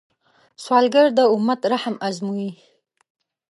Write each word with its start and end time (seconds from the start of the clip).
سوالګر 0.63 1.07
د 1.17 1.19
امت 1.35 1.61
رحم 1.71 1.95
ازمويي 2.07 2.51